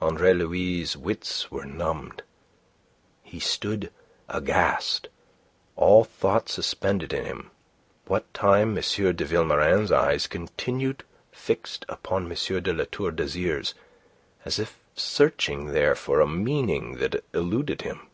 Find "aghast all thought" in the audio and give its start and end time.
4.28-6.48